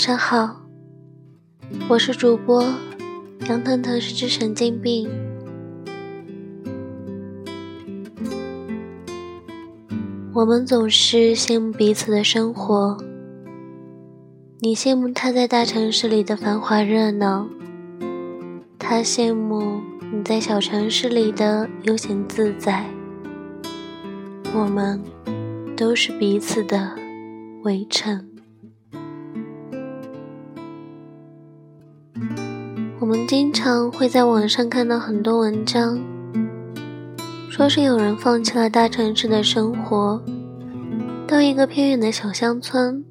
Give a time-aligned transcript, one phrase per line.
[0.00, 0.56] 晚上好，
[1.86, 2.64] 我是主播
[3.50, 5.06] 杨腾腾，是只神经病。
[10.32, 12.96] 我们总是羡慕彼此的生活，
[14.60, 17.46] 你羡慕他在大城市里的繁华热闹，
[18.78, 22.86] 他羡慕你在小城市里的悠闲自在。
[24.54, 24.98] 我们
[25.76, 26.96] 都是彼此的
[27.64, 28.29] 围城。
[33.00, 35.98] 我们经常会在网上看到很多文章，
[37.48, 40.22] 说是有人放弃了大城市的生活，
[41.26, 43.02] 到一个偏远的小乡村，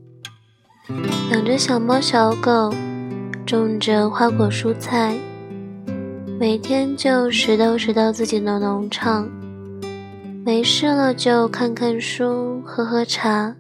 [1.31, 2.71] 养着小猫小狗，
[3.47, 5.17] 种着花果蔬菜，
[6.39, 9.27] 每天就拾掇拾掇自己的农场，
[10.45, 13.55] 没事了就看看书，喝喝茶，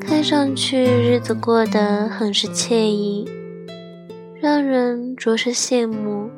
[0.00, 3.28] 看上去日子过得很是惬意。
[4.40, 6.30] 让人着实羡慕。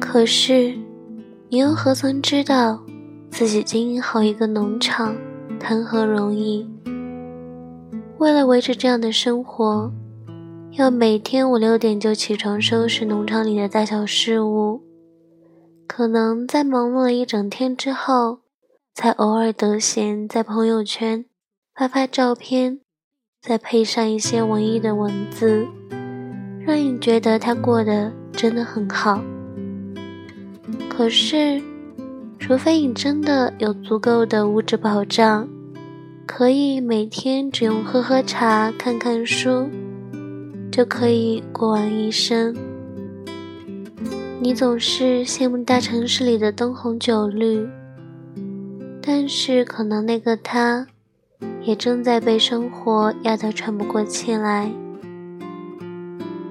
[0.00, 0.74] 可是，
[1.48, 2.82] 你又何曾知道，
[3.30, 5.16] 自己经营好一个农场，
[5.60, 6.68] 谈何容易？
[8.18, 9.92] 为了维持这样的生活，
[10.72, 14.82] 要每天五六点就起床收拾农场里的大小事务，
[15.86, 18.40] 可能在忙碌了一整天之后，
[18.92, 21.26] 才偶尔得闲在朋友圈
[21.76, 22.80] 发发照片，
[23.40, 25.68] 再配上一些文艺的文字。
[26.66, 29.22] 让你觉得他过得真的很好。
[30.90, 31.62] 可是，
[32.40, 35.48] 除非你真的有足够的物质保障，
[36.26, 39.70] 可以每天只用喝喝茶、看看书，
[40.72, 42.52] 就可以过完一生。
[44.40, 47.64] 你总是羡慕大城市里的灯红酒绿，
[49.00, 50.84] 但是可能那个他，
[51.62, 54.68] 也正在被生活压得喘不过气来。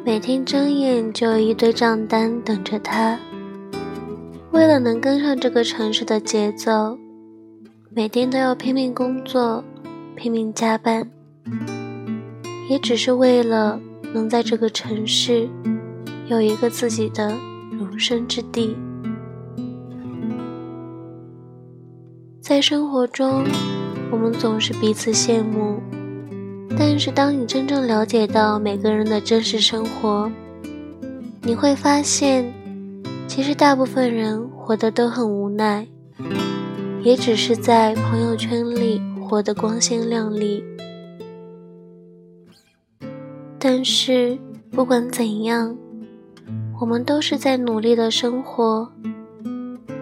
[0.06, 3.20] 每天睁眼就有一堆账单等着他。
[4.52, 6.96] 为了能跟上这个城市的节奏，
[7.90, 9.64] 每天都要拼命工作，
[10.16, 11.10] 拼命加班，
[12.70, 13.80] 也只是为了
[14.14, 15.50] 能在这个城市
[16.28, 17.36] 有一个自己的
[17.72, 18.78] 容身之地。
[22.40, 23.44] 在生活中，
[24.12, 25.82] 我们总是彼此羡慕。
[26.78, 30.30] 但是，当你真正了解到每个人的真实生活，
[31.42, 32.54] 你会发现，
[33.28, 35.88] 其实大部分人活得都很无奈，
[37.02, 40.64] 也只是在朋友圈里活得光鲜亮丽。
[43.58, 44.38] 但是，
[44.72, 45.76] 不管怎样，
[46.80, 48.92] 我们都是在努力的生活，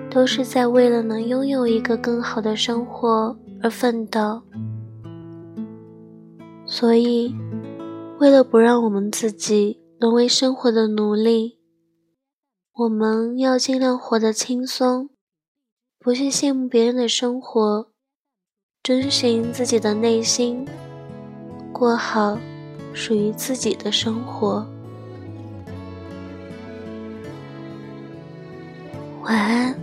[0.10, 4.42] 都是在为了能拥有一个更好的生活而奋斗。
[6.76, 7.36] 所以，
[8.20, 11.60] 为了不让我们自己沦为生活的奴隶，
[12.74, 15.12] 我们要尽量活得轻松，
[16.00, 17.92] 不去羡慕别人的生活，
[18.82, 20.68] 遵循自己的内心，
[21.72, 22.40] 过好
[22.92, 24.68] 属于自己的生活。
[29.22, 29.83] 晚安。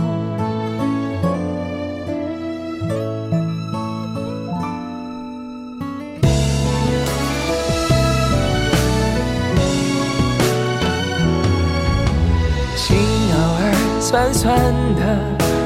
[14.11, 14.59] 酸酸
[14.95, 15.17] 的，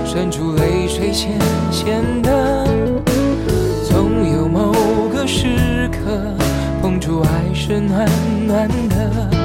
[0.06, 1.32] 渗出泪水咸
[1.72, 2.64] 咸的，
[3.90, 4.72] 总有某
[5.12, 6.22] 个时刻
[6.80, 8.08] 碰触爱是暖
[8.46, 9.45] 暖的，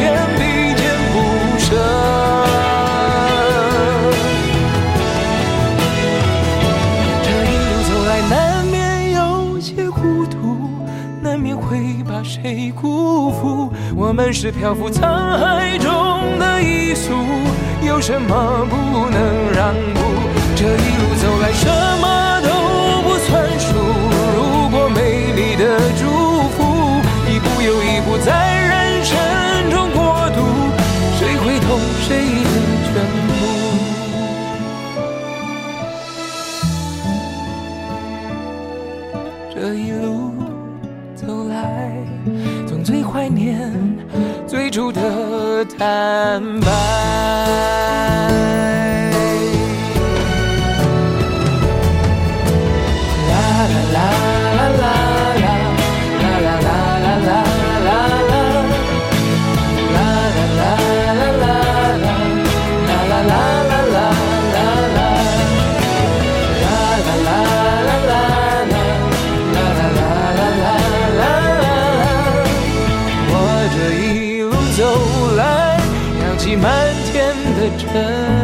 [0.00, 0.40] 天地
[0.80, 0.82] 间
[1.12, 1.14] 不
[1.58, 1.76] 舍？
[7.22, 10.70] 这一路走来，难免有些糊涂，
[11.20, 13.70] 难免会把谁辜负。
[13.94, 15.02] 我们是漂浮沧
[15.36, 17.12] 海中的一粟，
[17.86, 20.00] 有什么不能让步？
[20.56, 21.68] 这一路走来，什
[22.00, 22.29] 么
[43.20, 43.70] 怀念
[44.46, 46.70] 最初的坦白。
[76.60, 78.39] 漫天的尘。